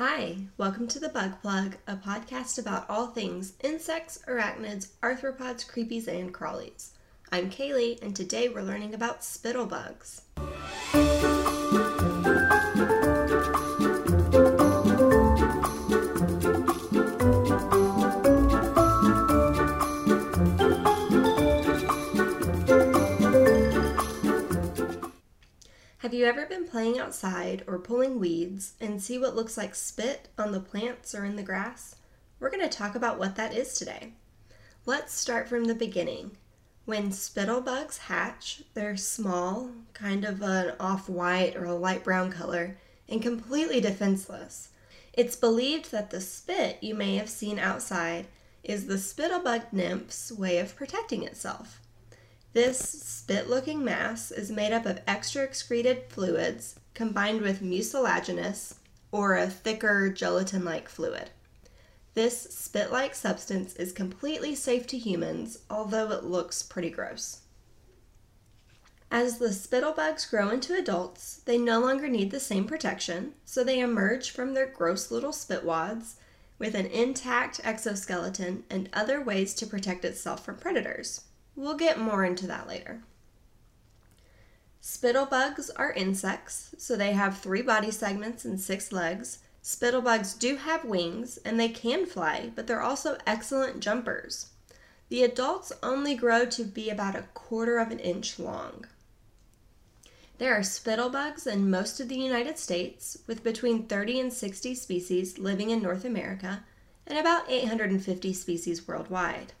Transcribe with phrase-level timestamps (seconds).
[0.00, 6.06] Hi, welcome to the Bug Plug, a podcast about all things insects, arachnids, arthropods, creepies,
[6.06, 6.90] and crawlies.
[7.32, 10.20] I'm Kaylee, and today we're learning about spittlebugs.
[26.02, 30.28] Have you ever been playing outside or pulling weeds and see what looks like spit
[30.38, 31.96] on the plants or in the grass?
[32.38, 34.12] We're going to talk about what that is today.
[34.86, 36.36] Let's start from the beginning.
[36.84, 42.78] When spittlebugs hatch, they're small, kind of an off white or a light brown color,
[43.08, 44.68] and completely defenseless.
[45.14, 48.28] It's believed that the spit you may have seen outside
[48.62, 51.80] is the spittlebug nymph's way of protecting itself.
[52.54, 58.76] This spit looking mass is made up of extra excreted fluids combined with mucilaginous
[59.12, 61.30] or a thicker gelatin like fluid.
[62.14, 67.42] This spit like substance is completely safe to humans, although it looks pretty gross.
[69.10, 73.80] As the spittlebugs grow into adults, they no longer need the same protection, so they
[73.80, 76.16] emerge from their gross little spit wads
[76.58, 81.22] with an intact exoskeleton and other ways to protect itself from predators.
[81.58, 83.02] We'll get more into that later.
[84.80, 89.40] Spittlebugs are insects, so they have three body segments and six legs.
[89.60, 94.50] Spittlebugs do have wings and they can fly, but they're also excellent jumpers.
[95.08, 98.86] The adults only grow to be about a quarter of an inch long.
[100.38, 105.40] There are spittlebugs in most of the United States, with between 30 and 60 species
[105.40, 106.62] living in North America
[107.04, 109.54] and about 850 species worldwide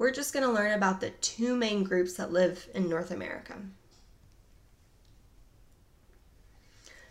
[0.00, 3.56] we're just going to learn about the two main groups that live in North America.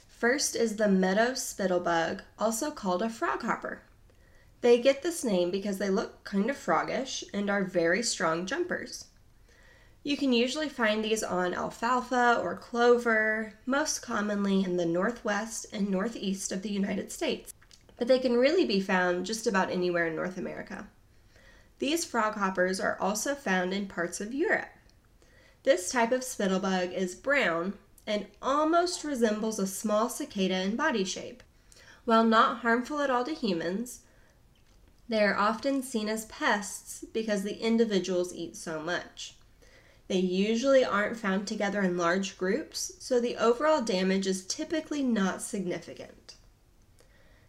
[0.07, 3.81] First is the meadow spittlebug, also called a froghopper.
[4.61, 9.05] They get this name because they look kind of froggish and are very strong jumpers.
[10.01, 15.91] You can usually find these on alfalfa or clover, most commonly in the northwest and
[15.91, 17.53] northeast of the United States,
[17.97, 20.87] but they can really be found just about anywhere in North America.
[21.79, 24.69] These froghoppers are also found in parts of Europe.
[25.63, 27.73] This type of spittlebug is brown
[28.05, 31.43] and almost resembles a small cicada in body shape.
[32.05, 34.01] While not harmful at all to humans,
[35.07, 39.35] they are often seen as pests because the individuals eat so much.
[40.07, 45.41] They usually aren't found together in large groups, so the overall damage is typically not
[45.41, 46.35] significant.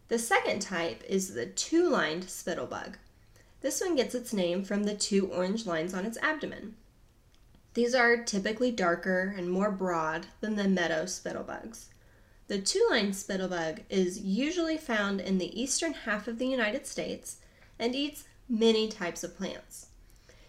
[0.08, 2.96] The second type is the two lined spittlebug.
[3.60, 6.76] This one gets its name from the two orange lines on its abdomen.
[7.74, 11.86] These are typically darker and more broad than the meadow spittlebugs.
[12.48, 17.36] The two-lined spittlebug is usually found in the eastern half of the United States
[17.78, 19.86] and eats many types of plants.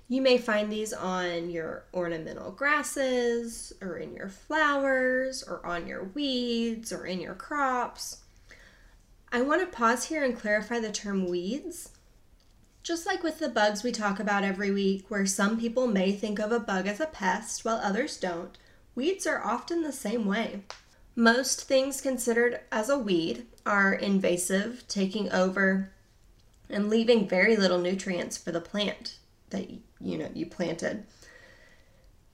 [0.07, 6.05] You may find these on your ornamental grasses, or in your flowers, or on your
[6.05, 8.17] weeds, or in your crops.
[9.31, 11.91] I want to pause here and clarify the term weeds.
[12.83, 16.39] Just like with the bugs we talk about every week, where some people may think
[16.39, 18.57] of a bug as a pest while others don't,
[18.95, 20.63] weeds are often the same way.
[21.15, 25.91] Most things considered as a weed are invasive, taking over
[26.69, 29.17] and leaving very little nutrients for the plant
[29.51, 31.05] that you know you planted.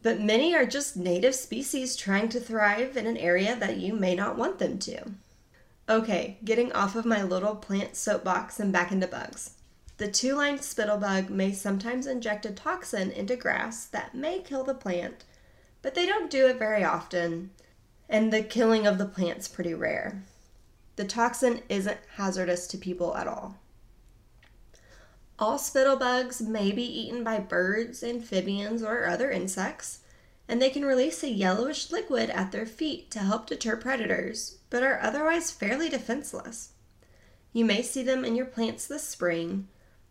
[0.01, 4.15] But many are just native species trying to thrive in an area that you may
[4.15, 5.11] not want them to.
[5.89, 9.51] Okay, getting off of my little plant soapbox and back into bugs.
[9.97, 14.75] The two lined spittlebug may sometimes inject a toxin into grass that may kill the
[14.75, 15.23] plant,
[15.81, 17.49] but they don't do it very often,
[18.07, 20.23] and the killing of the plant's pretty rare.
[20.97, 23.57] The toxin isn't hazardous to people at all.
[25.39, 30.01] All spittlebugs may be eaten by birds, amphibians, or other insects,
[30.47, 34.83] and they can release a yellowish liquid at their feet to help deter predators, but
[34.83, 36.73] are otherwise fairly defenseless.
[37.51, 39.67] You may see them in your plants this spring,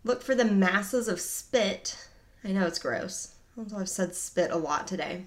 [0.06, 2.08] Look for the masses of spit.
[2.44, 3.34] I know it's gross.
[3.76, 5.26] I've said spit a lot today.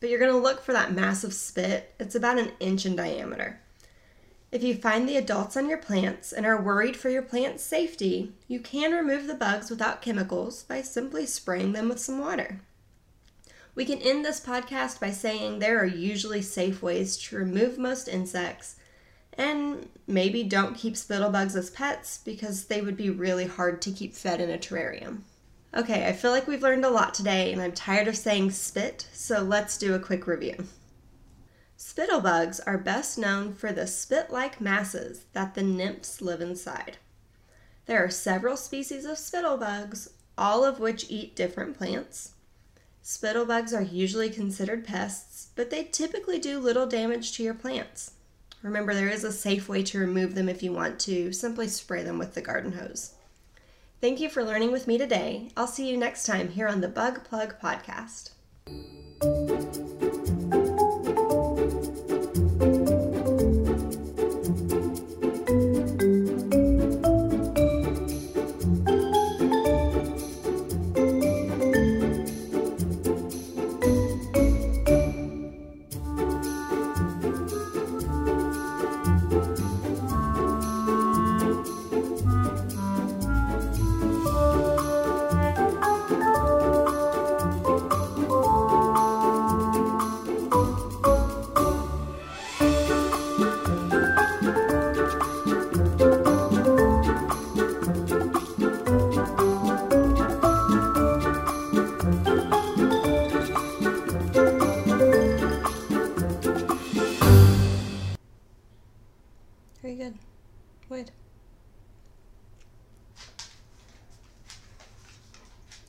[0.00, 1.94] But you're going to look for that mass of spit.
[2.00, 3.60] It's about an inch in diameter.
[4.50, 8.32] If you find the adults on your plants and are worried for your plant's safety,
[8.48, 12.58] you can remove the bugs without chemicals by simply spraying them with some water.
[13.76, 18.08] We can end this podcast by saying there are usually safe ways to remove most
[18.08, 18.74] insects
[19.34, 24.14] and maybe don't keep spittlebugs as pets because they would be really hard to keep
[24.14, 25.20] fed in a terrarium.
[25.74, 29.06] Okay, I feel like we've learned a lot today and I'm tired of saying spit,
[29.12, 30.64] so let's do a quick review.
[31.78, 36.98] Spittlebugs are best known for the spit like masses that the nymphs live inside.
[37.86, 42.32] There are several species of spittlebugs, all of which eat different plants.
[43.02, 48.12] Spittlebugs are usually considered pests, but they typically do little damage to your plants.
[48.62, 51.32] Remember, there is a safe way to remove them if you want to.
[51.32, 53.14] Simply spray them with the garden hose.
[54.00, 55.50] Thank you for learning with me today.
[55.56, 58.30] I'll see you next time here on the Bug Plug Podcast.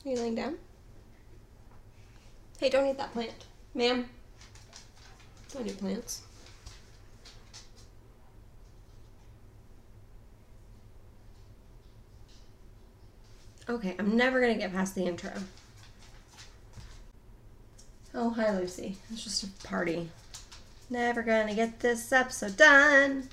[0.04, 0.56] Are you laying down?
[2.58, 3.32] Hey, don't eat that plant.
[3.74, 4.08] Ma'am.
[5.52, 6.22] Don't eat plants.
[13.68, 15.32] Okay, I'm never gonna get past the intro.
[18.14, 18.96] Oh, hi, Lucy.
[19.10, 20.10] It's just a party.
[20.90, 23.28] Never gonna get this episode done.